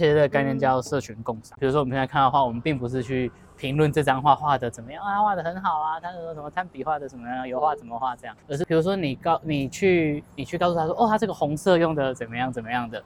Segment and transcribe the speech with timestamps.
[0.00, 1.58] 其实这个概念叫社群共赏。
[1.60, 13.04] 比如说我们现在看到画，我们并不是去评论这张画画的怎么样啊，画的很好啊，他说什么炭笔画的怎么样，油画怎么画这样，而是比如说你告你去你去告诉他说，哦，他这个红色用的怎么样怎么样的，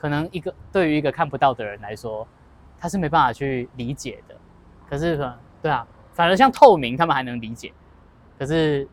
[0.00, 2.26] 可能一个对于一个看不到的人来说，
[2.76, 4.34] 他是没办法去理解的。
[4.90, 7.72] 可是可能对啊，反而像透明，他们还能理解，
[8.36, 8.88] 可是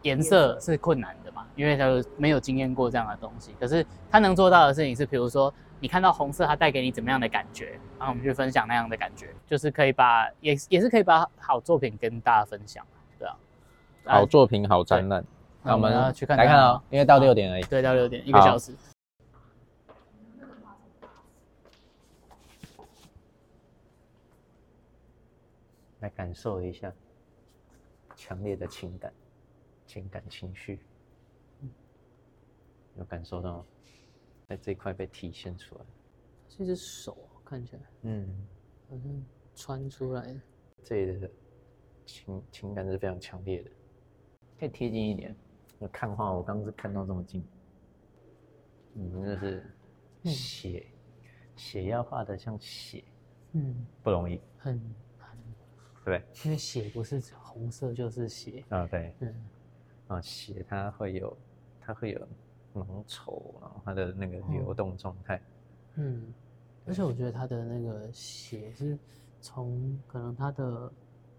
[0.00, 1.84] 颜色是困难的嘛，因为他
[2.16, 3.54] 没有经验过这样的东西。
[3.60, 12.84] 可是他能做到的事情是，比如说你看到红色，它带给你怎么样的感觉，然后我们去分享那样的感觉，就是可以把也也是可以把好作品跟大家分享，
[13.18, 13.36] 对啊。
[14.04, 15.24] 好作品，好展览。
[15.62, 17.62] 那我们呢去看来看哦，因为到六点而已。
[17.64, 18.74] 对，到六点，一个小时。
[26.00, 26.92] 来感受一下
[28.14, 29.12] 强烈的情感、
[29.86, 30.78] 情感情绪，
[32.96, 33.64] 有感受到
[34.48, 35.84] 在这一块被体现出来。
[36.48, 38.46] 是一只手，看起来，嗯，
[38.88, 40.32] 好像穿出来。
[40.32, 40.40] 的。
[40.82, 41.30] 这里的
[42.04, 43.70] 情情感是非常强烈的，
[44.58, 45.34] 可以贴近一点。
[45.78, 47.44] 我看画，我刚刚是看到这么近，
[48.94, 49.64] 嗯，真的是
[50.24, 50.86] 血，
[51.56, 53.04] 血要画的像血，
[53.52, 54.80] 嗯，不容易，很。
[56.04, 58.64] 对，因为血不是红色就是血。
[58.68, 59.34] 啊，对，嗯，
[60.06, 61.36] 啊，血它会有，
[61.80, 62.28] 它会有
[62.84, 65.40] 浓稠，然后它的那个流动状态，
[65.94, 66.32] 嗯，
[66.86, 68.98] 而且我觉得它的那个血是
[69.40, 70.88] 从可能它的，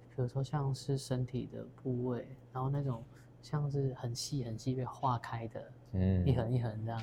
[0.09, 3.03] 比如说像是身体的部位，然后那种
[3.41, 7.01] 像是很细很细被化开的，嗯，一横一横这样，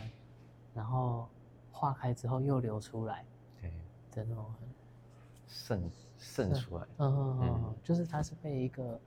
[0.75, 1.28] 然后
[1.70, 3.25] 化开之后又流出来，
[3.60, 3.70] 对
[4.10, 4.47] 的那种
[5.47, 5.91] 渗。
[6.16, 8.98] 渗出来，嗯嗯嗯，就是它是被一个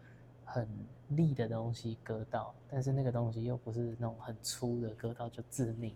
[0.46, 0.69] 很
[1.09, 5.95] 利的东西割到，但是那个东西又不是那种很粗的割到就致命，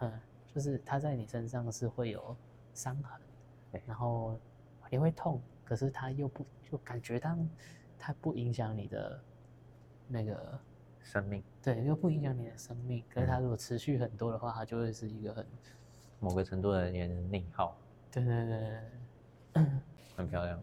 [0.00, 2.36] 嗯，就是它在你身上是会有
[2.72, 3.20] 伤痕，
[3.86, 4.38] 然后
[4.90, 7.38] 也会痛，可是它又不就感觉它
[7.98, 9.20] 它不影响你的
[10.08, 10.58] 那个
[11.02, 15.46] 生命，对，又不影响你的生命，可是它如果持续很多的话，它就会是一个很
[16.20, 17.76] 某个程度的人内耗，
[18.10, 18.80] 对对对。
[20.16, 20.62] 很漂亮，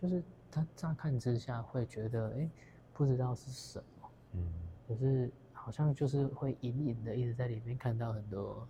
[0.00, 0.22] 就是
[0.54, 2.48] 他乍看之下会觉得，哎，
[2.92, 4.52] 不知道是什么，嗯，
[4.86, 8.68] 可是好像就是会隐隐的一直在里面看到很多，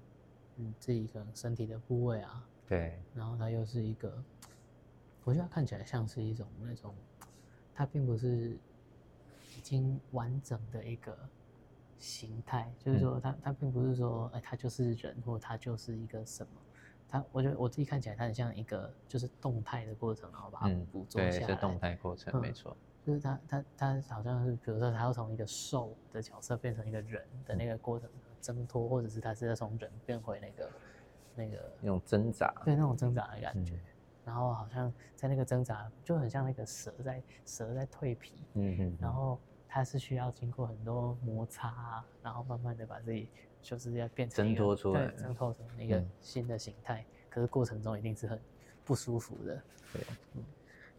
[0.57, 4.25] 嗯，自己可能身体的部位啊，对，然后它又是一个，
[5.25, 6.95] 我觉得看起来像是一种那种，
[7.75, 8.57] 它并不是
[9.59, 11.15] 已经完整的一个
[11.99, 16.53] 形态，就是说它它并不是说，哎，它就是人，或它就是一个什么。
[17.15, 21.47] 它，我觉得我自己看起来，它很像一个就是动态的过程，然后把它捕捉下来。
[21.47, 22.77] 对，是动态过程，没错。
[23.05, 28.11] 就是他他他好像是，比如说，他要从一个兽的角色变成一个人的那个过程
[28.41, 30.71] 挣脱，或者是他是要从人变回那个
[31.37, 33.79] 那个那种挣扎，对，那种挣扎的感觉。
[34.25, 38.99] 然后好像在那个挣扎，就很像那个蛇在蛇在蜕皮，嗯嗯。
[39.01, 39.39] 然后
[39.75, 43.29] 它是需要经过很多摩擦，然后慢慢的把自己。
[43.61, 47.03] 就是要变成挣脱出来，挣脱成一个新的形态。
[47.31, 48.39] 可是过程中一定是很
[48.85, 49.63] 不舒服的。
[49.91, 50.03] 对，
[50.35, 50.45] 嗯，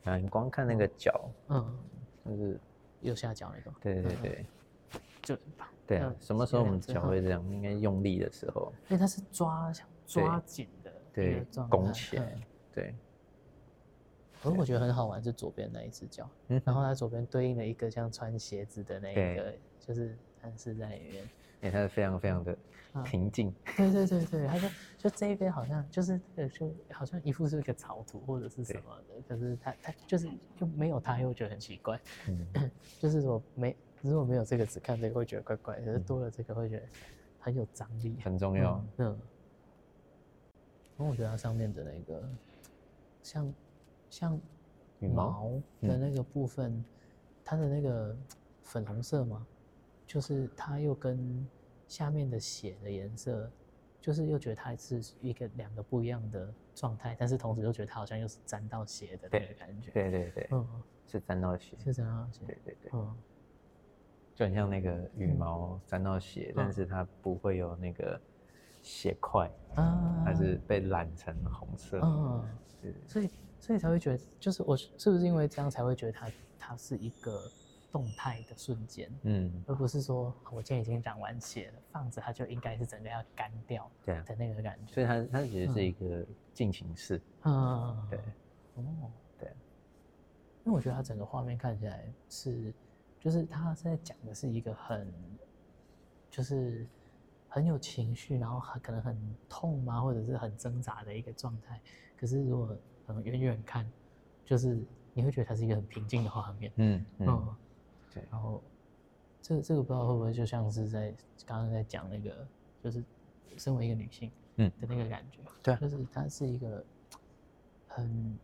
[0.05, 1.79] 啊，你光看那个脚，嗯，
[2.25, 2.59] 就是
[3.01, 3.71] 右下角那个。
[3.79, 4.45] 对对对，
[5.21, 5.37] 就
[5.85, 6.11] 对啊。
[6.19, 7.47] 什么时候我们脚会这样？
[7.51, 8.73] 应该用力的时候。
[8.89, 9.71] 因为它是抓
[10.07, 12.35] 抓紧的，对，拱起来。
[12.73, 12.95] 对。
[14.45, 21.27] 可是我觉得很好玩，是左边那一只脚，然后它左边对应了一个像穿鞋子的那个，就是暗示在里面。
[21.61, 22.57] 哎，它是非常非常的
[23.03, 23.53] 平静。
[23.75, 26.19] 对对对对，他说就这一边好像就是
[26.53, 31.99] 就好像一副是一个草图或者是什么的，可是它它就是就没有它，又觉得很奇怪。
[32.27, 36.85] 嗯， 就是说没如果没有这个，只看这个会觉得怪怪，可是多了这个会觉得
[37.39, 38.83] 很有张力，很重要。
[38.97, 39.05] 嗯，
[40.97, 42.21] 然后我觉得它上面的那个
[43.23, 43.51] 像
[44.09, 44.39] 像
[44.99, 46.83] 羽毛的那个部分，
[47.43, 48.15] 它的那个
[48.63, 49.45] 粉红色嘛？
[50.05, 51.47] 就是它又跟
[51.87, 53.51] 下面的血的颜色，
[53.99, 59.91] 就是又觉得它是一个两个不一样的状态，但是同时又觉得它好像又是沾到血的那个感觉。
[59.91, 60.67] 对对对，嗯，
[61.07, 62.45] 是沾到血，是沾到血。
[62.45, 63.15] 对对对，嗯，
[64.35, 68.19] 就很像那个羽毛沾到血，但是它不会有那个
[68.81, 71.99] 血块，啊，它是被染成红色。
[72.01, 72.47] 嗯，
[72.81, 73.29] 对，所以
[73.65, 77.41] 所以才会觉得，就是我是不是因为这样才会觉得它它是一个。
[77.91, 84.93] 动态的瞬间，嗯，而不是说我今天已经染完血了，放着它就应该是整个要干掉，对的那个感觉。
[84.93, 88.19] 所以它它其实是一个进行式，嗯，对，
[88.75, 88.83] 哦，
[89.39, 89.47] 对，
[90.65, 92.73] 因为我觉得它整个画面看起来是，
[93.17, 95.09] 就是它在讲的是一个很，
[96.29, 96.85] 就是
[97.47, 101.79] 很有情绪，然后很可能很痛嘛，或者是很挣扎的一个状态。
[102.17, 102.77] 可是如果
[103.07, 103.89] 嗯远远看，
[104.45, 104.77] 就是
[105.13, 106.71] 你会觉得它是一个很平静的画面。
[106.77, 107.55] 嗯嗯，嗯，
[108.13, 108.63] 对，然后
[109.41, 111.13] 这这个不知道会不会就像是在
[111.45, 112.47] 刚刚在讲那个，
[112.81, 113.03] 就是
[113.57, 115.39] 身为一个女性嗯的那个感觉。
[115.61, 116.83] 对啊就是它是一个
[117.87, 118.37] 很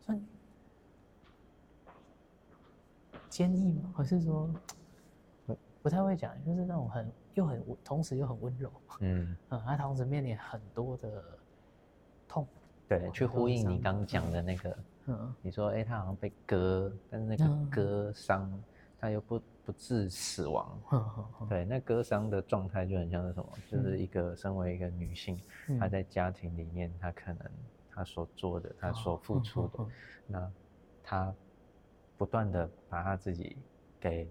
[0.00, 0.20] 算
[3.28, 3.92] 坚毅吗？
[3.96, 4.48] 还是说
[5.44, 11.43] 不不太会讲，就是那种很又很同时又很温柔，嗯，嗯，它同时面临很多的痛，
[12.88, 15.34] 对，去呼应你刚讲的那个， 嗯。
[15.42, 17.70] 你说，哎、他好像被割，但是那个嗯。
[17.70, 18.62] 割伤，
[18.98, 20.80] 他又不不致死亡。
[21.48, 23.48] 对，那割伤的状态就很像是什么？
[23.70, 25.38] 就是一个身为一个女性，
[25.68, 25.78] 嗯。
[25.78, 27.50] 她在家庭里面，她可能
[27.90, 29.86] 她所做的，她所付出的，
[30.26, 30.52] 那
[31.02, 31.34] 她
[32.16, 33.56] 不断的把她自己
[34.00, 34.30] 给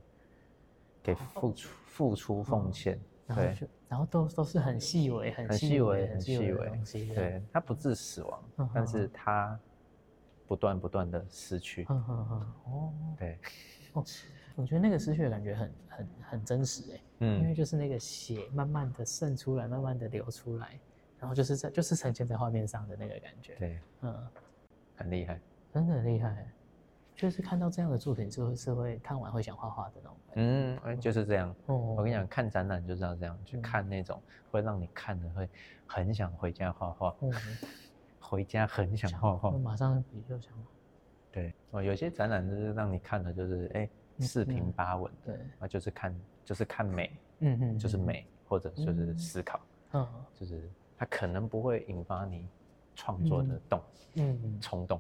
[1.04, 9.60] 给付出付出奉献，对然后就然后都都是很细微、很很细细微，很很细微细的东西，，对，它不致死亡嗯，但嗯是它
[10.48, 12.94] 不断不断的失去，嗯嗯嗯，哦。
[13.18, 13.40] 对，
[13.94, 14.04] 哦，
[14.56, 20.80] 我觉得那个失去的感觉很很很真实哎，因为嗯，就是那个血慢慢的渗出来，慢慢的流出来，
[21.20, 24.28] 然后就是在就是呈现在画面上的那个感觉，对，嗯，
[24.96, 25.40] 很厉害，
[25.74, 26.52] 真的很厉害，
[27.16, 31.56] 就是看到这样的作品是会是会看完会想画画的那种，嗯，哎就是这样。
[31.68, 34.22] 哦，我跟你讲，看展览就是要这样，去嗯看那种
[34.52, 35.48] 会让你看的会
[35.86, 37.32] 很想回家画画，哦，
[38.20, 39.58] 回家很想画画我。
[39.60, 40.52] 马上比就想，
[41.32, 43.90] 对，哦，有些展览就是让你看的就是哎
[44.20, 49.60] 四平嗯八稳的，对，啊就是看就是看美，嗯嗯，嗯，就是美，或者就是嗯思考，
[49.94, 52.48] 嗯就是它可能不会引发你
[52.96, 53.82] 创作的动
[54.16, 54.60] 嗯嗯。
[54.60, 55.00] 冲动。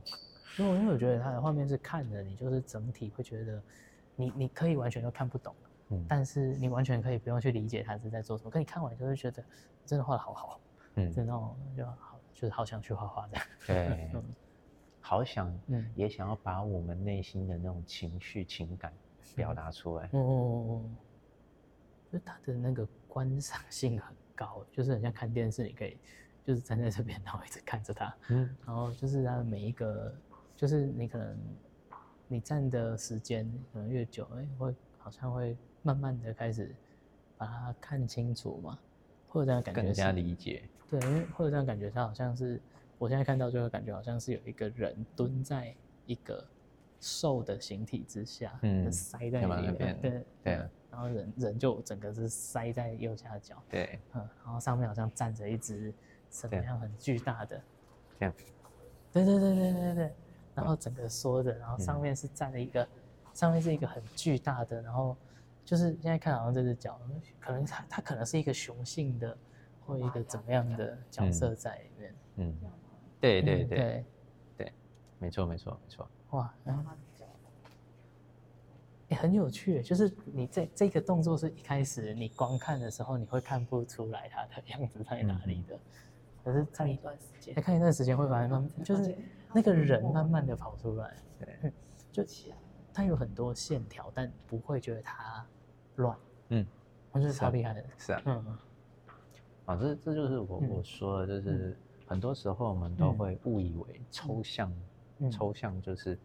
[0.57, 3.61] 因为因为我觉得它的画面是看的，你就是整体会觉得
[4.15, 5.55] 你你可以完全都看不懂，
[5.89, 9.43] 嗯但是你完全可以不用去理解他是在做什么，可你看完就会觉得
[9.85, 10.59] 真的画的好好，
[10.95, 13.45] 嗯就，那种就好就是好想去画画这样。
[13.67, 14.23] 对，嗯
[15.05, 18.93] 好想嗯也想要把我们内心的那种情绪情感
[19.35, 20.05] 表达出来。
[20.13, 20.97] 嗯嗯嗯嗯，
[22.11, 25.97] 就是它的那个观赏性很高，就是很像看电视，你可以
[26.45, 30.15] 就是站在这边，然后一直看着他，嗯然后就是他的每一个，
[30.63, 31.37] 就是你可能
[32.25, 36.73] 你站的时间可能越久，哎，会好像会慢慢的开始
[37.37, 38.79] 把它看清楚嘛，
[39.27, 40.63] 会有这样的感觉，更加理解。
[40.89, 42.61] 对，因为会有这样感觉，它好像是
[42.97, 45.75] 我现在看到就会感觉好像是有一个人蹲在
[46.05, 46.41] 一个
[47.01, 55.93] 瘦的形体之下，嗯塞在里面，那边对对嗯然后人人就整个是塞在右下角，对，嗯，然后上面好像站着一只
[56.29, 57.61] 什么样很巨大的，
[58.17, 58.33] 这样。
[59.11, 60.13] 对对对对对对，
[60.55, 62.87] 然后整个缩着，然后上面是站了一个，
[63.33, 65.15] 上面是一个很巨大的，然后
[65.65, 66.99] 就是现在看好像这只脚，
[67.39, 69.37] 可能它它可能是一个雄性的
[69.85, 72.15] 或一个怎么样的角色在里面。
[72.35, 72.57] 嗯，
[73.19, 74.05] 对对嗯对
[74.57, 74.73] 对，
[75.19, 76.09] 没错没错没错。
[76.31, 76.85] 哇，嗯。
[79.09, 85.77] 也很有趣，就是你这这个动作是一开始你光看的时候，你会看不出来它的 样子在哪里的，
[86.43, 89.15] 可是看一段时间，看一段时间会发现慢，就是
[89.53, 91.71] 那个人慢慢的跑出来，对，
[92.11, 92.57] 就起来。
[92.93, 95.43] 他有很多线条，但不会觉得他
[95.95, 96.15] 乱，
[96.49, 96.65] 嗯，
[97.11, 98.21] 我觉得超厉害的，是啊。
[98.25, 98.57] 嗯。
[99.65, 100.69] 啊，这这就是我嗯。
[100.69, 103.17] 我说的，就是很多时候我们都嗯。
[103.17, 104.71] 会误以为抽象，
[105.19, 105.31] 嗯。
[105.31, 106.19] 抽象就是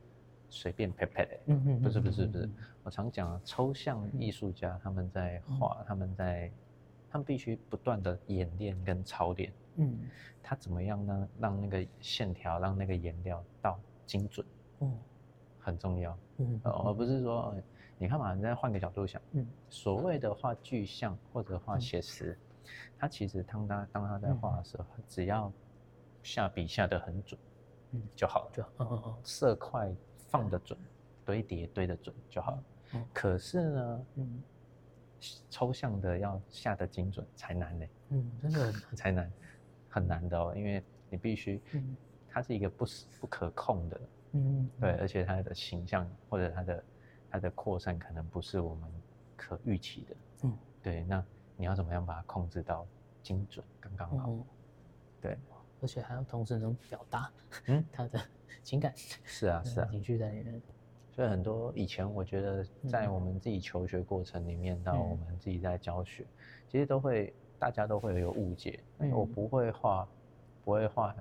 [0.50, 1.38] 随便拍拍的。
[1.46, 6.52] 嗯嗯，不是不是不是嗯，我常讲啊，抽象艺术家他们在画，他们在，
[7.10, 9.98] 他们必须不断的演练跟操练，嗯。
[10.42, 11.28] 他怎么样呢？
[11.38, 14.46] 让那个线条，让那个颜料到精准，
[14.80, 14.98] 嗯
[15.58, 17.62] 很重要，嗯呃而不是说，呃
[17.98, 19.46] 你看嘛，你再换个角度想，嗯。
[19.68, 21.80] 所谓的画具象或者画嗯。
[21.80, 22.38] 写实，
[22.98, 25.52] 他其实当他当他在画的时候，只要
[26.22, 27.38] 下笔下的很准
[27.92, 28.02] 嗯。
[28.16, 29.92] 就好了，就嗯嗯嗯色块
[30.28, 30.78] 放得准，
[31.26, 32.64] 堆叠堆得准就好了。
[32.94, 34.42] 嗯可是呢，嗯。
[35.50, 39.28] 抽象的要下的精准才难呢，嗯，真的 才难，
[39.98, 41.96] 很难的哦，因为你必须，嗯。
[42.30, 44.00] 它是一个不是不可控的，
[44.32, 46.84] 嗯对，而且它的形象或者它的
[47.30, 48.88] 它的扩散可能不是我们
[49.34, 50.58] 可预期的，嗯。
[50.82, 51.24] 对，那
[51.56, 52.86] 你要怎么样把它控制到
[53.22, 54.28] 精准，刚刚好？
[54.30, 54.44] 嗯，
[55.22, 55.38] 对，
[55.80, 57.32] 而且还要同时能表达
[57.66, 58.20] 嗯， 他的
[58.62, 58.92] 情感，
[59.24, 60.60] 是啊， 是啊，情绪在里面。
[61.10, 63.14] 所以很多以前我觉得在嗯。
[63.14, 65.10] 我们自己求学过程里面，到嗯。
[65.10, 66.24] 我们自己在教学，
[66.68, 70.08] 其实都会大家都会有误解，嗯我嗯不会画，
[70.64, 71.14] 不会画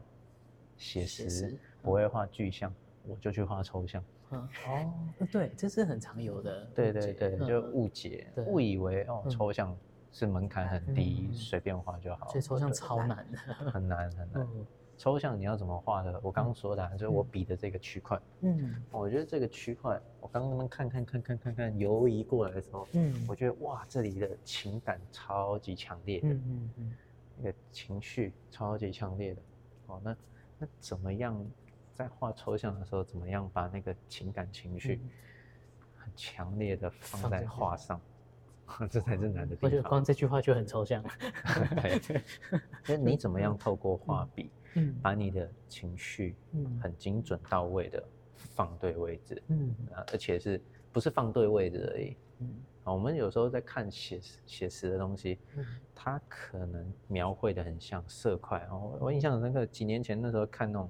[0.77, 2.73] 写实写实，不会画具象，
[3.07, 4.03] 我就去画抽象。
[4.31, 6.65] 嗯哦，对，这是很常有的。
[6.75, 9.75] 对对对，嗯就误解，对误以为哦嗯抽象
[10.11, 12.27] 是门槛很低，随便画就好。
[12.27, 13.37] 所以抽象超难的，
[13.71, 14.47] 很难很难。
[14.97, 16.19] 抽象你要怎么画的？
[16.23, 18.19] 我刚刚说的，就是我比的这个区块。
[18.41, 26.93] 嗯，我觉得这个区块，我刚刚看看看看看看游移过来的时候，嗯，我觉得哇，这里的情感超级强烈的，嗯嗯嗯，
[27.37, 29.41] 那个情绪超级强烈的。
[29.85, 30.17] 哦，那
[30.57, 31.45] 那怎么样
[31.93, 34.99] 在画抽象的时候，怎么样把那个情感情绪
[35.95, 38.01] 很强烈的放在画上？
[38.91, 39.61] 这才是难的地方。
[39.61, 41.01] 我觉得光这句话就很抽象。
[42.05, 42.21] 对，
[42.85, 44.43] 那你怎么样透过画笔？
[44.43, 44.49] 嗯，
[45.01, 48.03] 把你的情绪，嗯，很精准到位的
[48.35, 52.49] 放对位置，嗯，啊，而且是不是放对位置而已，嗯，
[52.83, 55.65] 啊，我们有时候在看写写实的东西，嗯，
[55.95, 60.89] 它可能描绘的很像色块，然后我印象很深刻，几年前那时候看那种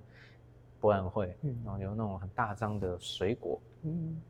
[0.80, 4.22] 博览会，嗯，然后有那种很大张的水果，嗯，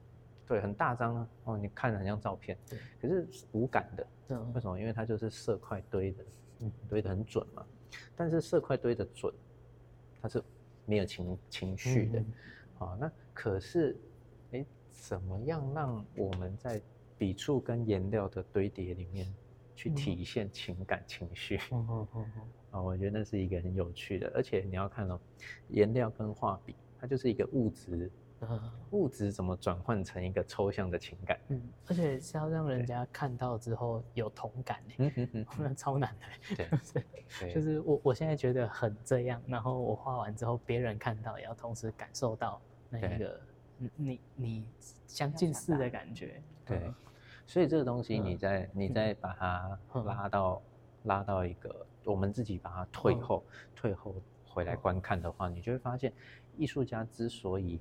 [0.46, 4.80] 对，很大张哦，你看着很像照片，对，可是无感的，对，为什么？
[4.80, 6.24] 因为它就是色块堆的，
[6.60, 7.66] 嗯，堆的很准嘛，
[8.16, 9.34] 但是色块堆的准。
[10.22, 10.44] 它是
[10.86, 12.20] 没有情情绪的，
[12.80, 13.96] 啊，那可是，
[14.52, 16.82] 哎，怎么样让我们在
[17.18, 19.32] 笔触跟颜料的堆叠里面
[19.76, 21.60] 去体现情感情绪？
[22.72, 25.20] 啊，我觉得那是一个很有趣的，而且你要看哦，
[25.70, 28.12] 颜料跟画笔，它就是一个物质。
[28.92, 31.40] 物质怎么转换成一个抽象的情感？
[31.50, 35.12] 嗯，而且是要让人家看到之后有同感呢，
[35.58, 36.56] 那 超难的。
[37.40, 43.42] 对， 就是我我现在觉得很这样，然后我画完之后，别人看到也要同时感受到那一个
[43.96, 44.70] 你你
[45.08, 46.42] 相近似的感觉。
[46.66, 46.94] 对，
[47.46, 50.62] 所以这个东西，你在你在把它拉到
[51.04, 53.44] 拉到一个，我们自己把它退后
[53.76, 54.16] 退后
[54.46, 56.14] 回来观看的话，你就会发现，
[56.56, 57.80] 艺术家之所以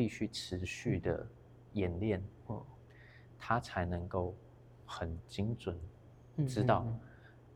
[0.00, 1.26] 必须持续的
[1.74, 2.62] 演练，哦，
[3.38, 4.34] 他才能够
[4.86, 5.78] 很精准
[6.48, 6.86] 知道，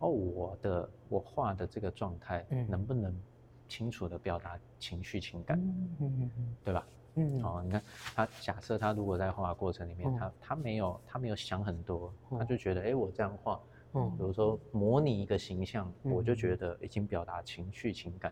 [0.01, 3.19] 哦，我的我画的这个状态能不能
[3.67, 6.31] 清楚的表达情绪情感，嗯嗯
[6.63, 6.87] 对吧？
[7.15, 7.83] 嗯，哦，你看
[8.15, 13.59] 他假设他如果在画过程里面，他他没有他没有想很多，他就觉得，哎，我这样画，
[13.95, 14.15] 嗯。
[14.19, 18.31] 比如说模拟一个形象，我就觉得已经表达情绪情感。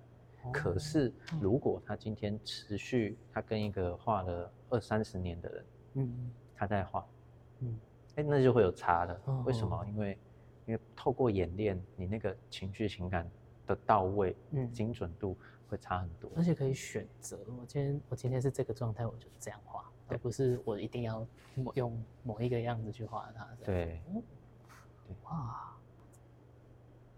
[0.51, 7.07] 可是，如果他今天持续，他跟一个画了二三十年的人，嗯，他在画，
[7.61, 7.79] 嗯，
[8.17, 9.21] 哎，那就会有差的。
[9.45, 9.85] 为什么？
[9.87, 10.19] 因为，
[10.67, 13.31] 因为透过演练，你那个情绪情感
[13.67, 15.37] 的到位，嗯，精准度
[15.69, 16.31] 会差很多。
[16.35, 21.27] 而且可以选择，我今天我今天是这个状态，我就这样画，而不是我一定要
[21.75, 23.49] 用某一个样子去画它。
[23.65, 24.03] 对，
[25.07, 25.72] 对，哇。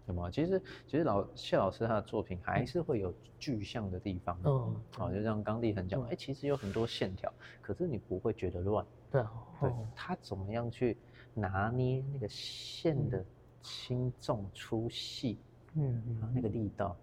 [0.05, 0.29] 什么？
[0.31, 4.39] 其实，其实老谢老师他的作品还是会有具象的地方。
[4.43, 7.31] 嗯，好，就像刚立恒讲，哎，其实有很多线条，
[7.61, 8.85] 可是你不会觉得乱。
[9.11, 9.31] 对啊，
[9.61, 10.97] 对，他怎么样去
[11.33, 13.23] 拿捏那个线的
[13.61, 15.39] 轻重粗细？
[15.73, 16.95] 嗯嗯，那个力道，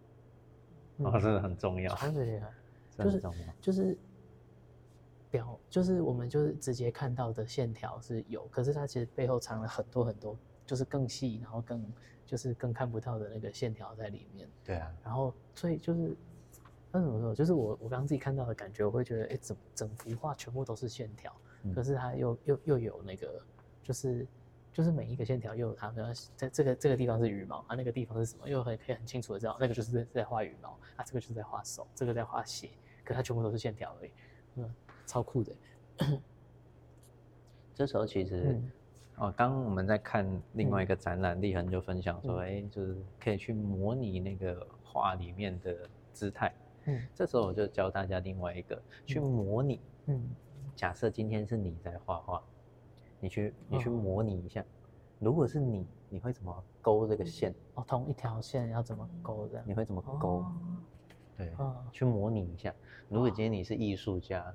[0.98, 1.94] 哦，真的很重要。
[1.94, 2.50] 超厉害，
[2.98, 3.22] 就是
[3.60, 3.98] 就是
[5.30, 11.84] 表，就是我们就是直接看到的线条是有，可是它其实背后藏了很多很多，就是更细，然后更。
[12.24, 14.48] 就是更看不到的那个线条在里面。
[14.64, 14.90] 对啊。
[15.04, 16.16] 然后，所以就是，
[16.90, 17.34] 那怎么说？
[17.34, 21.30] 就是我我刚刚自己看到的感觉，我会觉得，哎，整整幅画全部都是线条，
[21.74, 23.38] 可是它又又又有那个，
[23.82, 24.26] 就是
[24.72, 28.48] 就是每一个线条又有它，比方在这个这个地方是羽毛，啊，那个地方是什么？
[28.48, 32.70] 又很可以很清楚的知道，那个就是在在画羽毛，啊，这个就是在画手，这个在画鞋，
[33.04, 34.10] 可它全部都是线条而已，
[34.54, 34.74] 嗯，
[35.06, 35.52] 超酷的。
[37.74, 38.58] 这时候其实。
[39.22, 46.52] 哦，刚刚我们在看另外一个展览，立恒就分享说，哎，就是可以去模拟那个画里面的姿态。
[46.86, 49.80] 嗯，这时候我就教大家另外一个，去模拟。
[50.06, 50.28] 嗯，
[50.74, 52.42] 假设今天是你在画画，
[53.20, 54.64] 你去你去模拟一下，
[55.20, 57.54] 如果是你，你会怎么勾这个线？
[57.74, 59.62] 哦，同一条线要怎么勾的？
[59.64, 60.44] 你会怎么勾？
[61.36, 61.52] 对，
[61.92, 62.74] 去模拟一下。
[63.08, 64.52] 如果今天你是艺术家，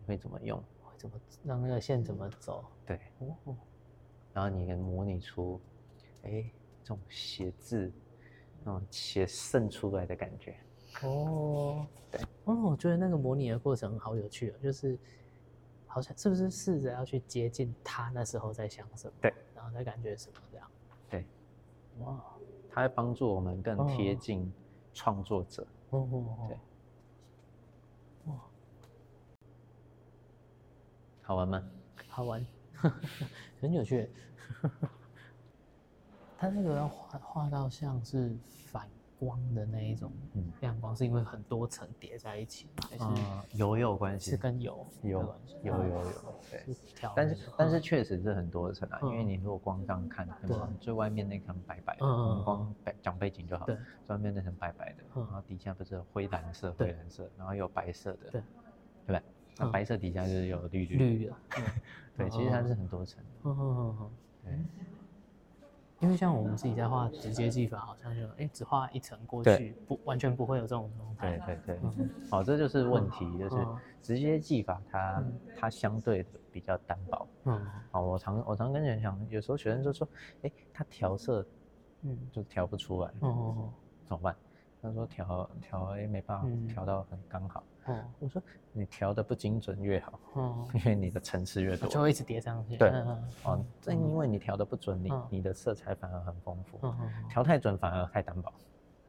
[0.00, 0.62] 你会怎么用？
[1.04, 2.64] 怎么让那个线怎么走？
[2.86, 3.54] 对，哦，
[4.32, 5.60] 然后你能模拟出，
[6.22, 6.50] 哎，
[6.82, 7.92] 这种写字，
[8.64, 10.56] 那种写渗出来的感觉。
[11.02, 14.98] 哦， 对，哦，我觉得那个模拟的过程好有趣哦，就是
[15.86, 19.12] 好像是不是试着要去接近他那时候在想什么？
[19.20, 20.70] 对，然后在感觉什么这样？
[21.10, 21.26] 对，
[21.98, 22.24] 哇，
[22.70, 24.50] 它会帮助我们更贴近
[24.94, 25.66] 创作者。
[25.90, 26.56] 哦哦，对。
[31.24, 31.62] 好玩吗？
[32.08, 32.44] 好玩，
[33.60, 34.10] 很有趣。
[36.36, 38.86] 它那个要画画到像是反
[39.18, 42.88] 光的那一种嗯亮光，是因为很多层叠在一起吗？
[42.90, 45.56] 还是嗯，油有关系，是跟油有有关系？
[45.62, 46.74] 有有有，对。
[46.94, 53.74] 调，但是但是嗯确实是很多层啊，因为嗯你如果光这样看，可对能最外面那层白白的，嗯光背讲背景就好，对
[54.06, 58.42] 最外面那层白白的，嗯然后底下不是有灰蓝色、灰蓝色，然后有白色的，对？
[59.56, 61.64] 那嗯白色底下就是有绿绿，绿的，嗯
[62.16, 64.10] 对，其实它是很多层的，嗯嗯嗯嗯。
[64.44, 64.58] 对，
[66.00, 71.38] 因为像我们自己在画直接技法，好像就哎只画一层过去，不完全不会有这种状态。
[71.38, 77.26] 对对对，嗯好，这就是问题，就是嗯直接技法它嗯它相对的比较单薄。
[77.44, 80.06] 嗯好，我常我常跟人讲，有时候学生就说，
[80.42, 81.46] 哎，他调色
[82.02, 83.72] 嗯就调不出来，哦
[84.08, 84.36] 怎么办？
[84.82, 87.64] 他说调调哎没办法嗯调到很刚好。
[87.86, 91.88] 哦我说你调的不精准越好，哦，因为你的层次越多。
[91.88, 92.76] 就会一直叠上去。
[92.76, 92.88] 对
[93.44, 96.78] 哦，正因为你调的不准，你嗯你的色彩反而很丰富，
[97.28, 98.52] 调太准反而太单薄。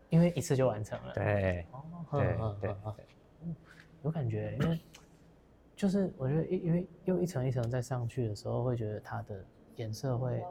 [0.10, 1.14] 因为一次就完成了。
[1.14, 2.94] 对哦，对对嗯
[3.46, 3.56] 嗯
[4.04, 4.80] 有感觉，因为
[5.76, 9.44] 就是我觉得因因为又一层一层再上去的时候，会觉得它的
[9.78, 10.44] 颜色会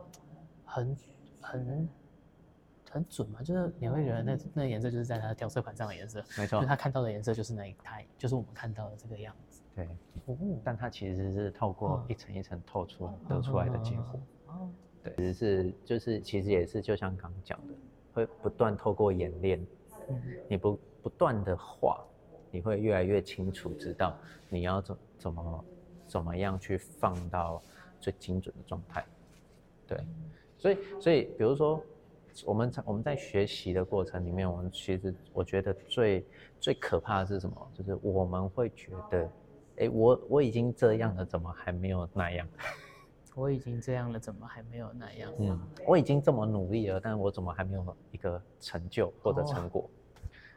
[0.64, 0.96] 很
[1.40, 1.88] 很
[2.94, 9.60] 很准嘛，就是你会觉得那那颜色就是在它的调色盘上的颜色，没错就是，他看到的颜色就是那一台，就是我们看到的这个样子。
[9.74, 9.88] 对。
[10.26, 14.20] 哦，但它其实是透过嗯一层一层透出来得出来的结果。
[14.46, 14.70] 哦，
[15.02, 17.74] 对，只是就是其实也是就像刚刚讲的，
[18.12, 19.66] 会不断透过演练，
[20.08, 22.00] 嗯你不不断的画，
[22.52, 24.16] 你会越来越清楚知道
[24.48, 25.64] 你要怎怎么
[26.06, 27.60] 怎么样去放到
[28.00, 29.04] 最精准的状态。
[29.86, 30.06] 对，
[30.56, 31.84] 所以所以比如说
[32.44, 36.26] 我们在我们在学习的过程里面，我们其实我觉得最
[36.58, 37.70] 最可怕的是什么？
[37.74, 39.30] 就是我们会觉得，
[39.78, 42.46] 哎，我我已经这样了，怎么还没有那样？
[43.36, 45.32] 我已经这样了，怎么还没有那样？
[45.38, 49.90] 嗯，我已经这么努力了，但我怎么还没有一个成就或者成果？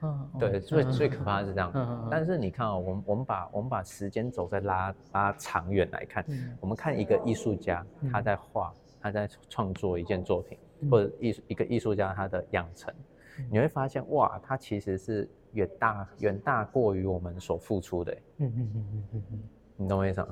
[0.04, 2.08] 嗯，对，嗯最嗯最可怕的是这样。
[2.12, 12.94] 但是你看哦，我们我们把我们把时间轴再拉拉长远来看，嗯我们看一个艺术家嗯他在画，他在创作一件作品，嗯或者艺术一个艺术家他的养成，
[13.40, 13.48] 嗯。
[13.52, 19.44] 你会发现哇，他其实是远大远大过于我们所付出的，嗯嗯嗯嗯嗯嗯。
[19.76, 20.28] 你懂我意思吗？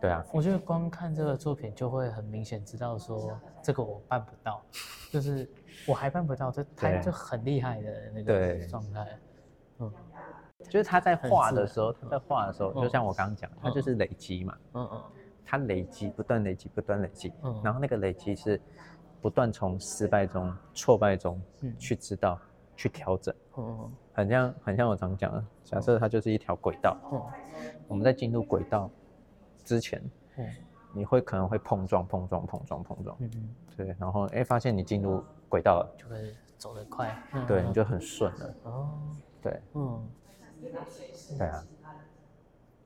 [0.00, 4.60] 对啊，我觉得光看这个作品就会很明显知道说这个我办不到，
[5.10, 5.48] 就是
[5.86, 8.58] 我还办不到，这他就很厉害的那对。
[8.58, 9.18] 个状态。
[9.78, 9.92] 嗯。
[10.68, 12.82] 就是他在画的时候，他在画的时候，嗯。
[12.82, 15.02] 就像我刚刚讲，他就是累积嘛，嗯嗯。
[15.44, 17.60] 他累积，不断累积，不断累积，嗯。
[17.62, 18.60] 然后那个累积是
[19.22, 21.74] 不断从失败中、挫败中嗯。
[21.78, 22.38] 去知道、
[22.76, 27.30] 去调整，哦很像很像我常讲的，假设它就是一条轨道，哦。
[27.88, 28.90] 我们在进入轨道
[29.64, 30.02] 之前，
[30.36, 30.46] 嗯
[30.94, 37.16] 你会可能会碰撞、碰撞、碰撞、碰撞，嗯嗯，对，然后哎发现你进入轨道了，就会走得快。
[37.32, 37.46] 嗯。
[37.46, 38.90] 对，你就很顺了，哦。
[39.40, 40.06] 对，嗯，
[41.38, 41.64] 对啊，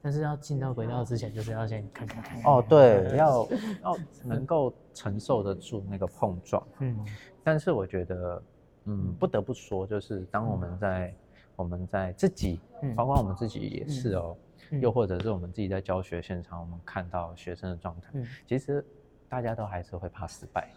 [0.02, 2.22] 但是要进到轨道之前，就是要先看看。
[2.22, 2.42] 看。
[2.44, 3.48] 哦对，要
[3.82, 6.96] 要 能够承受得住那个碰撞，嗯。
[7.42, 8.42] 但是我觉得，
[8.85, 11.14] 嗯，不得不说，就是当我们在
[11.56, 12.94] 我们在自己，嗯。
[12.94, 14.37] 包括我们自己也是哦，
[14.70, 14.80] 嗯。
[14.80, 18.26] 又或者是我们自己在教学现场，我们看到学生的状态，嗯。
[18.46, 18.85] 其实
[19.28, 20.72] 大家都还是会怕失败，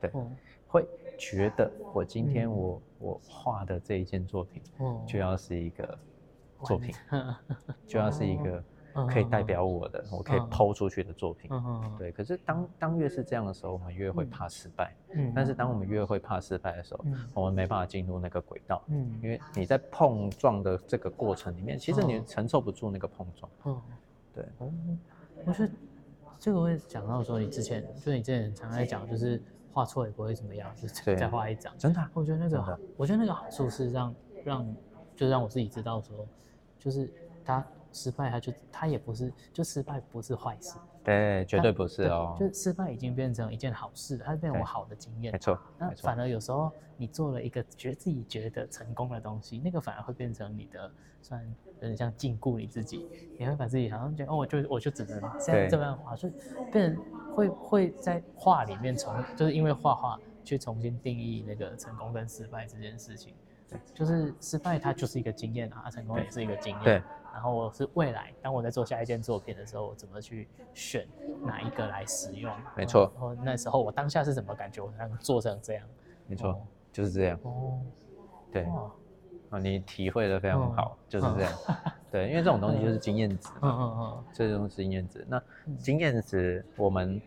[0.00, 0.30] 对，哦。
[0.68, 2.52] 会觉得我今天嗯。
[2.52, 5.98] 我、我画的这一件作品哦，就要是一个
[6.64, 7.34] 作品，嗯
[7.86, 8.62] 就要是一个
[9.08, 11.50] 可以代表我的，我可以嗯抛出去的作品。
[11.98, 14.94] 对，可是当当越是这样的时候，我们越会嗯怕失败。
[15.14, 23.50] 嗯，但是当我们越会怕失败的时候，嗯我们没办法进入那个轨道，嗯因为你在碰撞的这个过程里面，其实你哦承受不住那个碰撞。
[23.64, 23.82] 嗯。
[24.34, 24.70] 对，哦，
[25.46, 25.72] 我觉得
[26.38, 29.42] 这个会讲到说，你之前就你之前常在讲，就是
[29.72, 31.72] 画错也不会怎么样，就是再画一张。
[31.78, 34.14] 真的啊、我觉得那个我觉得那个好处是让
[34.44, 34.76] 让，
[35.16, 36.26] 就让我自己知道说，
[36.78, 37.10] 就是
[37.44, 45.38] 他失败，他就他也不是，就失败不是坏事，对，绝对不是哦，就是失败已经变成一件好事，它变成我好的经验没。
[45.38, 50.90] 错，那反，而有时候你做了一个觉得自己觉得成功的东西，那个反而会变成你的
[51.22, 51.42] 算
[51.80, 56.28] 有点像禁锢你自己，你会把自己好像觉得哦，我就我就只能这对样这样画，就
[56.70, 63.32] 变成会会在画里面重，就是因为画画去重新定义那个成功跟失败这件事情。
[63.94, 66.84] 就是失败它就是一个经验啊，成功也是一个经验。
[66.84, 67.02] 对。
[67.32, 71.06] 然后我是未来，当我在做下一件作品的时候，我怎么去选
[71.44, 72.50] 哪一个来使用？
[72.74, 75.86] 没错然后那时候我当下是怎么感觉，我才能做成这样。
[76.26, 77.38] 没错哦，就是这样。
[77.42, 77.78] 哦，
[78.50, 78.90] 对，哇，
[79.50, 81.52] 啊，你体会的非常嗯好，就是这样。
[82.10, 85.22] 对，因为这种东西就是经验值嗯嗯，嗯这种是经验值。
[85.28, 87.20] 那嗯经验值，我们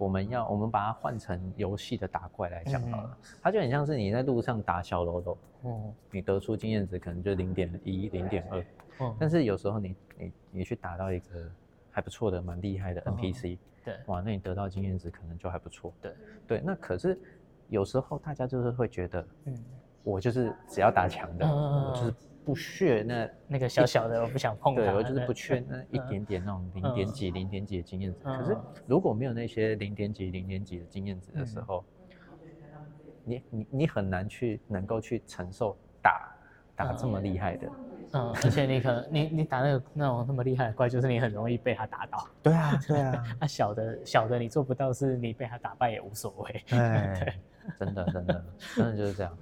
[0.00, 8.64] 我们要我们把它换成游戏的打怪来讲好了，它就很像是你在路上打小喽啰，哦，你得出经验值可能就零点一、零点二，
[8.96, 11.50] 哦，但是有时候你你你去打到一个
[11.90, 15.92] 还不错的、蛮厉害的嗯 NPC，对，哇，那你得到经验值可能就还不错。
[16.00, 16.14] 对。
[16.46, 17.20] 对，那可是
[17.68, 19.64] 有时候大家就是会觉得，嗯，
[20.02, 22.14] 我就是只要打强的，我就是
[22.50, 28.18] 不屑那那个小小的我不想碰它，对我就是不缺那一嗯点点那种零点几、零点几的经验值。
[28.24, 31.84] 嗯可是如果没有那些零点几、零点几的经验值的嗯时候，
[33.24, 36.34] 你你你很难去能够去承受打
[36.74, 37.68] 打这么厉害的。
[38.12, 42.26] 嗯，而且你可能你你打那个那种那么厉害的怪，就是你很容易被他打倒。
[42.42, 46.64] 对啊，对啊， 啊，小的小的你做不到，是你被他打败也无所谓。
[46.66, 47.34] 对，
[47.78, 48.44] 真的真的
[48.74, 49.38] 真的就是这样。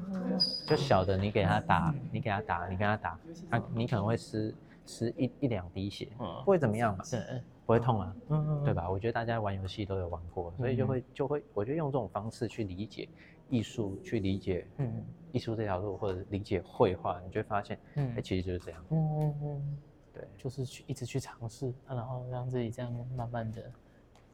[0.66, 3.18] 就小的你给他打，你给他打，你给他打，
[3.50, 4.54] 他你可能会失
[4.86, 8.16] 失一一两滴血，嗯不会怎么样嘛，对，不会痛啊。
[8.28, 8.74] 嗯对？
[8.74, 8.88] 吧？
[8.90, 13.08] 我觉得大家玩游戏都有玩过，所以就会就会，我觉得用这种方式去理解
[13.48, 18.84] 艺术，去理解嗯艺术这条路，或者理解绘画，你就会发现，嗯哎，其实就是这样。
[18.90, 19.78] 嗯嗯嗯，
[20.12, 23.62] 对，就是去一直去尝试，啊然后让自己这样慢慢的，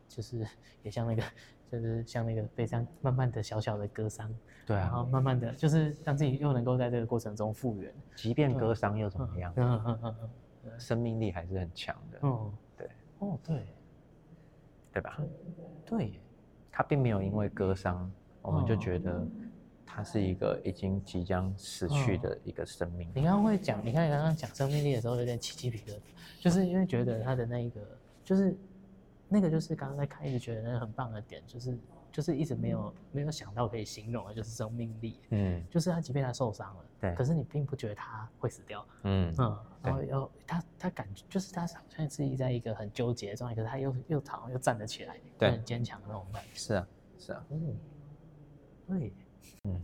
[0.09, 0.47] 就是
[0.83, 1.23] 也像那个，
[1.71, 4.33] 就是像那个被这样慢慢的小小的割伤，
[4.67, 7.93] 对啊，然后慢慢的就是让自己又能够在这个过程中复原。
[8.15, 9.53] 即便割伤又怎么样？
[9.57, 10.31] 嗯嗯嗯嗯
[10.79, 12.89] 生命力还是很强的，嗯，对。
[13.19, 13.67] 哦对。
[14.93, 15.19] 对吧？
[15.85, 16.07] 对。
[16.07, 16.21] 耶，
[16.71, 19.27] 他并没有因为割伤，我们就哦觉得
[19.85, 23.09] 他是一个已经即将死去的一个生命。
[23.15, 26.01] 你刚刚会讲，你看你刚刚讲生命力的时候有点起鸡皮疙瘩，
[26.41, 27.81] 就是因为觉得他的那一个，
[28.25, 28.57] 就是
[29.35, 31.77] 那个就是刚刚在看一直觉得那个很棒的点，就是
[32.13, 35.61] 就是一直没有没有想到可以形容的，就是生命力，嗯。
[35.69, 39.35] 就是他即便他受伤了，对可是你并不觉得他会死掉，嗯。
[39.39, 46.87] 嗯，然后要他他感觉就是他好像是在一个很纠结的状态，可是他又又躺又站得起来，对很坚强的那种感觉，是啊
[47.19, 47.77] 是啊，嗯，
[48.87, 49.13] 对，
[49.65, 49.83] 嗯，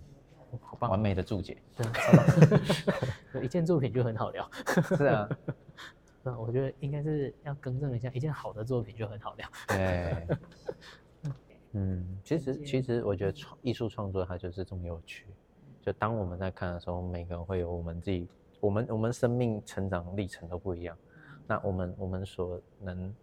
[0.60, 1.60] 好棒，完美的注解。
[3.32, 4.48] 对，一件作品就很好聊。
[4.96, 5.28] 是啊，
[6.24, 9.48] 嗯，我觉得应该是要更正一下，一件好的作品就很好聊。
[9.68, 10.26] 对。
[11.72, 15.26] 嗯，其实其实我觉得创艺术创作它就是这么有趣。
[15.80, 18.28] 就当我们在看的时候，每个人会有我们自己，
[18.58, 20.96] 我们我们生命成长历程都不一样。
[21.46, 23.14] 那我们我们所能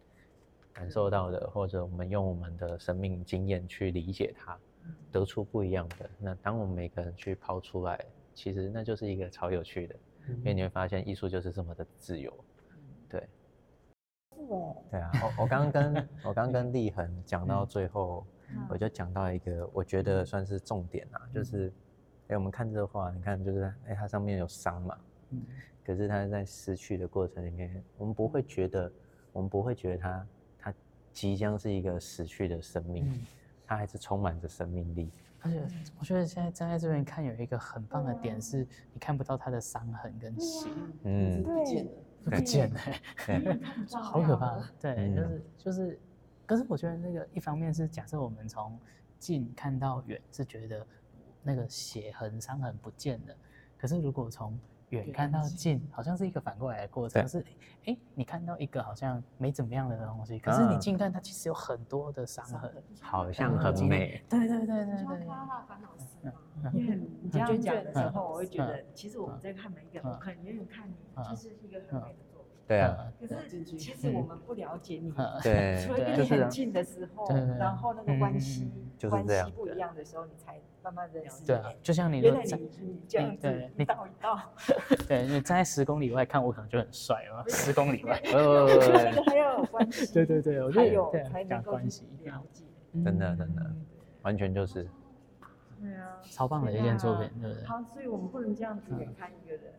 [0.71, 4.57] 感受到的，或者我们用我们的生命经验去理解它，
[5.11, 6.09] 得出不一样的。
[6.17, 7.99] 那当我们每个人去抛出来，
[8.33, 9.95] 其实那就是一个超有趣的，
[10.29, 12.33] 因为你会发现艺术就是这么的自由。
[13.09, 13.29] 对，
[14.91, 18.25] 对啊，我我刚刚跟我刚刚跟立恒讲到最后，
[18.69, 21.71] 我就讲到一个我觉得算是重点啊，就是，
[22.27, 24.97] 哎，我们看这画，你看就是，哎，它上面有伤嘛，
[25.29, 25.41] 嗯。
[25.83, 28.91] 可是它在失去的过程里面，我们不会觉得，
[29.31, 30.27] 我们不会觉得它
[30.59, 30.73] 它
[31.13, 33.25] 即将是一个死去的生命，嗯，
[33.65, 35.09] 它还是充满着生命力。
[35.39, 35.65] 而且
[35.97, 40.67] 我觉得现在站在这边看，有一个很棒的点是，你看不到他的伤痕跟血，
[41.03, 41.41] 嗯，
[42.29, 42.79] 不见了，
[43.25, 43.59] 对，
[44.01, 44.59] 好可怕。
[44.79, 45.99] 对，嗯就是就是，
[46.45, 48.77] 可是我觉得那个一方面是假设我们从
[49.19, 50.85] 近看到远，是觉得
[51.43, 53.35] 那个血痕伤痕不见了，
[53.77, 54.59] 可是如果从
[54.89, 57.45] 远看到近，好像是一个反过来的过程，对是
[57.85, 62.71] 哎，你看到一个好像没怎么样的东西，可是你啊近看它其实有很多的伤痕。
[63.01, 64.23] 好像很美。
[64.29, 65.96] 对对对对对看到他的烦恼丝嘛。
[65.96, 65.96] 嗯
[66.73, 72.51] 因为你这样讲的时嗯候，我会觉嗯得，其实我们在看每一个，嗯我可能远远看你，嗯就是一个很美的作品。
[72.67, 77.25] 对啊，可是其实我们不了解你，嗯对 除了跟你很近的时候
[77.57, 81.45] 然后那个关系嗯关就是这样系不一样的时候，你才慢慢认识。
[81.45, 84.37] 对啊，就像你原来你你这样子对一道一道，
[85.07, 88.19] 对你站在十公里外看我可能就很帅了，十公里外。
[88.33, 90.13] 呃，这个还要有关系。
[90.13, 92.65] 对对对，我觉还有才能够关系，了解。
[93.05, 93.85] 真的真的嗯
[94.23, 94.89] 完全就是，
[95.81, 97.65] 对啊，超棒的一件作品，对不对？
[97.65, 99.73] 好，所以我们不能这样子眼看一个人，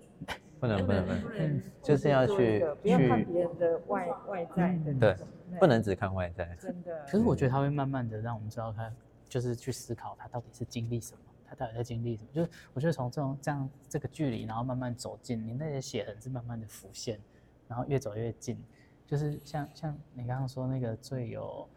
[0.61, 5.17] 不能不能不不能，就是要去不要看去别人的外外在的那对，
[5.59, 6.57] 不能只看外在。
[6.61, 7.05] 真的。
[7.05, 8.93] 可是我觉得他会慢慢的让我们知道他
[9.29, 12.29] 就是去思考他到底是经历什么，他到底在经历什么。
[12.33, 17.19] 就是我觉得从这种这样这个距离，然后慢慢走近，你那些血痕是慢慢的浮现，
[17.67, 18.63] 然后越走越近，
[19.07, 21.69] 就是像像你刚刚说那个最有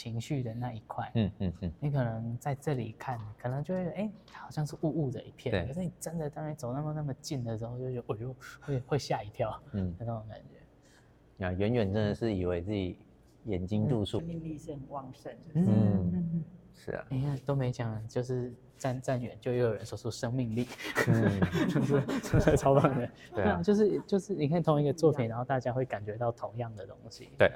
[0.00, 11.44] 情绪的那一块，嗯嗯嗯，你可能在这里看，可能就会哎、好像是雾雾的一片，对可是你真的当你走那么那么近的时候，就觉得哎呦会会吓一跳嗯那种感觉。
[11.44, 12.96] 啊，远远真的是以为自己
[13.44, 15.38] 眼睛度数生，命力是很旺盛的。
[15.54, 20.66] 嗯是啊，你看都没讲，就是站站远就又有人说出生命力，
[21.08, 23.10] 嗯，就 是真的超棒的。
[23.36, 27.28] 对啊就是就是你看同一个作品，然后大家会感觉到同样的东西。
[27.36, 27.52] 对，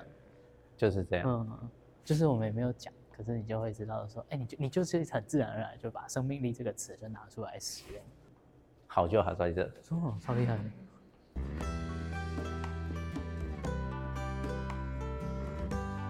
[0.76, 1.26] 就是这样。
[1.26, 1.70] 嗯，
[2.04, 8.02] 就是我们也没有讲，可是你就会知道说，哎，你就你就是很自然而然就把生命力这个词就拿出来使用。
[8.86, 10.64] 好就好在这，哦，超厉害的。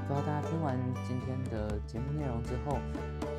[0.07, 0.77] 不知道大家听完
[1.07, 2.79] 今天的节目内容之后，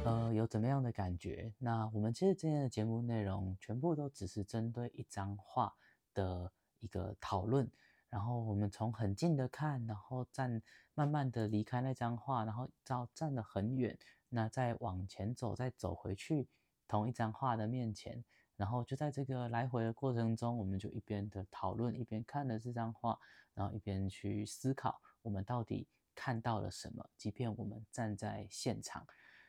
[0.06, 1.54] 呃，有怎么样的感觉？
[1.60, 5.76] 那我们其实今天的节目内容全部都只是针对一张画
[6.14, 7.70] 的一个讨论，
[8.16, 10.62] 然后我们从很近的看，然后站
[10.94, 14.00] 慢慢的离开那张画，然后到站得很远，
[14.30, 16.48] 那再往前走，再走回去
[16.88, 18.24] 同一张画的面前。
[18.56, 23.20] 然后就在这个来回的过程中，我们就一边的讨论，一边看了这张画，
[23.54, 27.10] 然后一边去思考我们到底看到了什么。
[27.18, 29.06] 即便我们站在现场，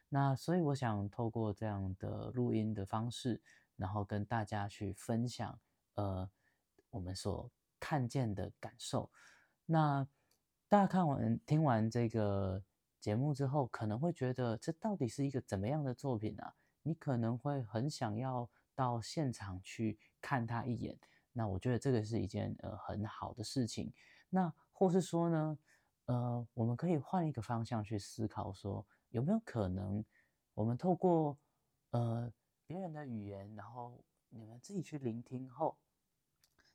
[0.08, 3.40] 那所以我想透过这样的录音的方式，
[3.76, 5.56] 然后跟大家去分享，
[5.94, 6.28] 呃，
[6.90, 7.48] 我们所
[7.80, 9.10] 看见的感受。
[9.64, 10.06] 那
[10.68, 12.62] 大家看完听完这个
[13.00, 16.54] 节目之后，可能会觉得这到底是一个怎么样的作品啊？
[16.82, 18.48] 你可能会很想要。
[18.76, 21.00] 到现场去看他一眼，
[21.32, 23.90] 那我觉得这个是一件呃很好的事情。
[24.28, 25.58] 那或是说呢，
[26.04, 30.04] 呃，我们可以换一个方向去思考，说有没有可能，
[30.52, 31.38] 我们透过
[31.92, 32.30] 呃
[32.66, 35.78] 别人的语言，然后你们自己去聆听后，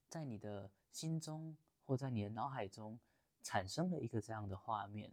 [0.10, 3.00] 在你的心中或在你的脑海中
[3.42, 5.12] 产生了一个这样的画面。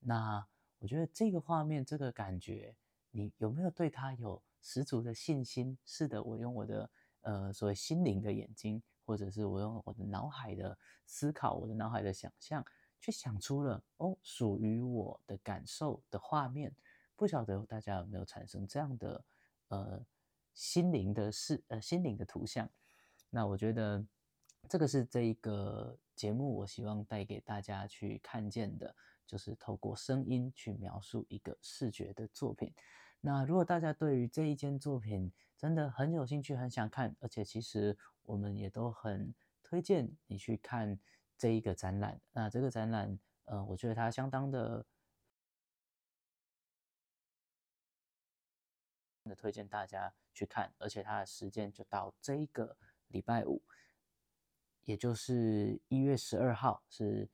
[0.00, 0.46] 那
[0.78, 2.74] 我觉得这个画面，这个感觉，
[3.10, 4.42] 你有没有对他有？
[4.60, 12.62] 十足的信心，是的，我用我的呃所谓心灵的眼睛，或者是我用我的脑海的思考，我的脑海的想象，
[13.00, 16.74] 去想出了哦属于我的感受的画面。
[17.14, 19.24] 不晓得大家有没有产生这样的
[19.68, 20.04] 呃
[20.54, 22.68] 心灵的视呃心灵的图像？
[23.30, 24.04] 那我觉得
[24.66, 28.94] 这个是这一个节目，我希望带给大家去看见的，
[29.26, 32.74] 就是透过声音去描述一个视觉的作品。
[33.20, 40.98] 那如果大家对于这一件作品真的很有兴趣、很想看，而且其实我们也都很推荐你去看
[41.36, 42.20] 这一个展览。
[42.32, 44.86] 那这个展览，呃，我觉得它相当的，
[49.24, 52.76] 的推荐大家去看，而且它的时间就到这一个
[53.08, 53.62] 礼拜五，
[54.88, 57.28] 也就是一月十二号，是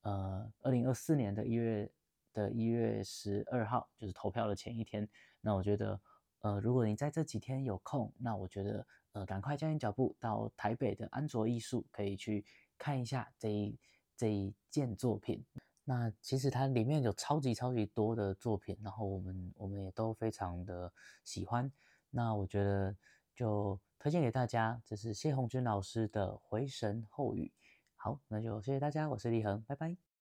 [0.00, 1.92] 呃二零二四年的一月。
[2.34, 5.08] 的一月十二号，就是投票的前一天。
[5.40, 6.00] 那我觉得，
[6.40, 12.44] 呃，如果你在这几天有空，那我觉得，呃，赶快加紧脚步到台北的安卓艺术，可以去
[12.76, 13.78] 看一下这一
[14.16, 15.46] 这一件作品。
[15.84, 21.70] 那其实它里面有超级超级多的作品，然后我们我们也都非常的喜欢。
[22.10, 22.96] 那我觉得
[23.32, 27.46] 就推荐给大家，这是谢红军老师的《回神后语》。
[27.96, 30.04] 好，那就谢谢大家，我是立恒，拜拜。